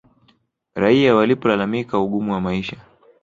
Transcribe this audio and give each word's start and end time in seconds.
Raia 0.75 1.15
walipolalamika 1.15 1.99
ugumu 1.99 2.31
wa 2.33 2.41
maisha 2.41 2.77